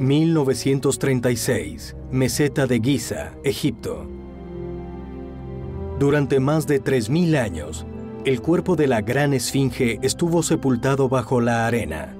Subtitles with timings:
[0.00, 4.06] 1936, meseta de Giza, Egipto.
[5.98, 7.86] Durante más de 3.000 años,
[8.24, 12.16] el cuerpo de la gran esfinge estuvo sepultado bajo la arena.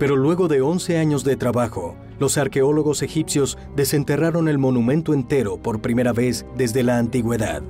[0.00, 5.80] Pero luego de 11 años de trabajo, los arqueólogos egipcios desenterraron el monumento entero por
[5.80, 7.62] primera vez desde la antigüedad.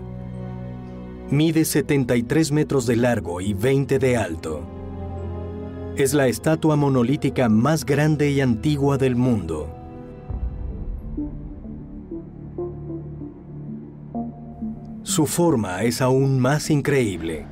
[1.31, 4.82] Mide 73 metros de largo y 20 de alto.
[5.95, 9.69] Es la estatua monolítica más grande y antigua del mundo.
[15.03, 17.45] Su forma es aún más increíble.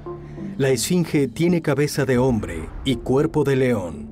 [0.57, 4.09] La esfinge tiene cabeza de hombre y cuerpo de león.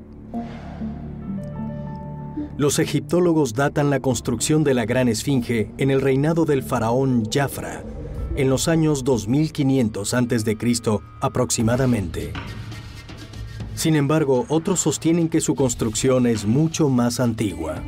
[2.58, 7.82] Los egiptólogos datan la construcción de la gran esfinge en el reinado del faraón Jafra,
[8.36, 10.56] en los años 2500 a.C.
[11.22, 12.34] aproximadamente.
[13.78, 17.80] Sin embargo, otros sostienen que su construcción es mucho más antigua.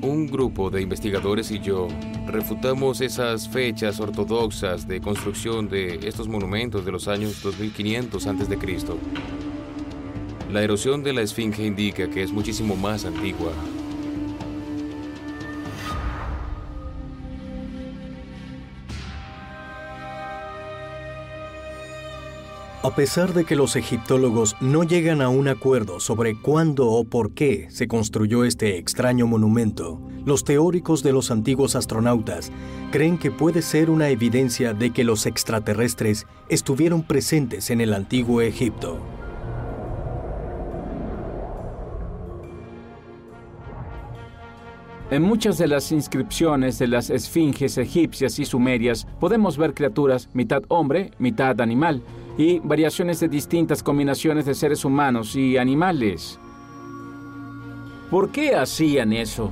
[0.00, 1.86] Un grupo de investigadores y yo
[2.26, 8.58] refutamos esas fechas ortodoxas de construcción de estos monumentos de los años 2500 a.C.
[10.50, 13.52] La erosión de la esfinge indica que es muchísimo más antigua.
[22.84, 27.32] A pesar de que los egiptólogos no llegan a un acuerdo sobre cuándo o por
[27.32, 32.50] qué se construyó este extraño monumento, los teóricos de los antiguos astronautas
[32.90, 38.40] creen que puede ser una evidencia de que los extraterrestres estuvieron presentes en el antiguo
[38.40, 38.98] Egipto.
[45.12, 50.62] En muchas de las inscripciones de las esfinges egipcias y sumerias podemos ver criaturas mitad
[50.68, 52.02] hombre, mitad animal,
[52.36, 56.38] y variaciones de distintas combinaciones de seres humanos y animales.
[58.10, 59.50] ¿Por qué hacían eso?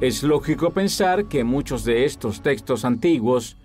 [0.00, 3.56] Es lógico pensar que muchos de estos textos antiguos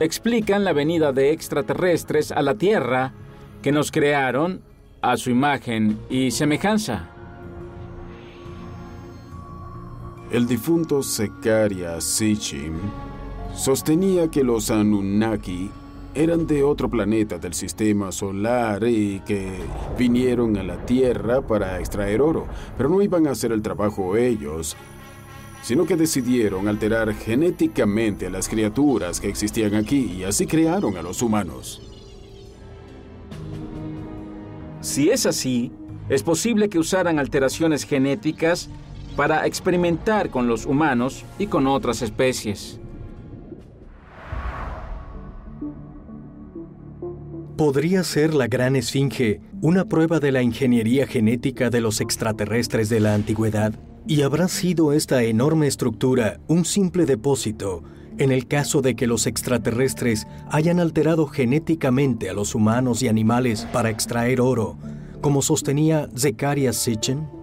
[0.00, 3.12] explican la venida de extraterrestres a la Tierra
[3.62, 4.60] que nos crearon
[5.00, 7.08] a su imagen y semejanza.
[10.32, 12.74] El difunto Sekaria Sitchin
[13.54, 15.70] sostenía que los Anunnaki
[16.16, 19.52] eran de otro planeta del sistema solar y que
[19.98, 22.46] vinieron a la Tierra para extraer oro,
[22.76, 24.76] pero no iban a hacer el trabajo ellos,
[25.62, 31.02] sino que decidieron alterar genéticamente a las criaturas que existían aquí y así crearon a
[31.02, 31.82] los humanos.
[34.80, 35.70] Si es así,
[36.08, 38.70] es posible que usaran alteraciones genéticas
[39.16, 42.80] para experimentar con los humanos y con otras especies.
[47.56, 53.00] ¿Podría ser la gran esfinge una prueba de la ingeniería genética de los extraterrestres de
[53.00, 53.72] la antigüedad?
[54.06, 57.82] ¿Y habrá sido esta enorme estructura un simple depósito
[58.18, 63.66] en el caso de que los extraterrestres hayan alterado genéticamente a los humanos y animales
[63.72, 64.76] para extraer oro,
[65.22, 67.35] como sostenía Zechariah Sitchin?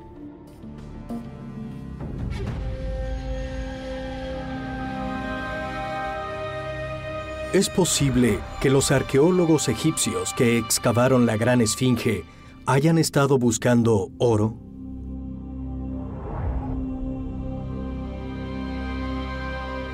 [7.54, 12.26] ¿Es posible que los arqueólogos egipcios que excavaron la gran esfinge
[12.66, 14.58] hayan estado buscando oro?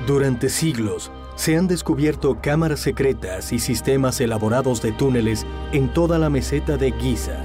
[0.06, 6.30] Durante siglos se han descubierto cámaras secretas y sistemas elaborados de túneles en toda la
[6.30, 7.44] meseta de Giza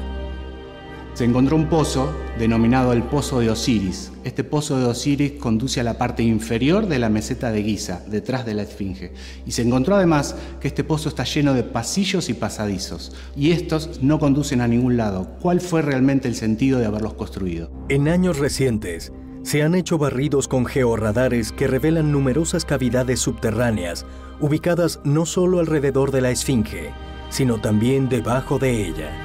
[1.16, 4.12] se encontró un pozo denominado el Pozo de Osiris.
[4.26, 8.46] Este pozo de Osiris conduce a la parte inferior de la meseta de Giza, detrás
[8.46, 9.14] de la Esfinge.
[9.46, 14.04] Y se encontró además que este pozo está lleno de pasillos y pasadizos, y estos
[14.04, 15.38] no conducen a ningún lado.
[15.40, 17.72] ¿Cuál fue realmente el sentido de haberlos construido?
[17.88, 24.06] En años recientes, se han hecho barridos con georradares que revelan numerosas cavidades subterráneas,
[24.42, 26.90] ubicadas no solo alrededor de la Esfinge,
[27.30, 29.25] sino también debajo de ella.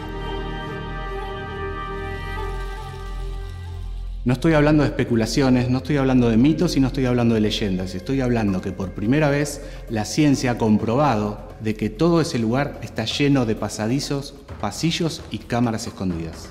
[4.22, 7.40] No estoy hablando de especulaciones, no estoy hablando de mitos y no estoy hablando de
[7.40, 7.94] leyendas.
[7.94, 12.78] Estoy hablando que por primera vez la ciencia ha comprobado de que todo ese lugar
[12.82, 16.50] está lleno de pasadizos, pasillos y cámaras escondidas.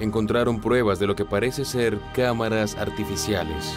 [0.00, 3.74] Encontraron pruebas de lo que parece ser cámaras artificiales.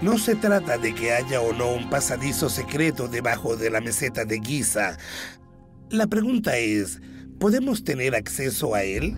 [0.00, 4.24] No se trata de que haya o no un pasadizo secreto debajo de la meseta
[4.24, 4.96] de Giza.
[5.90, 7.00] La pregunta es,
[7.38, 9.14] ¿Podemos tener acceso a él?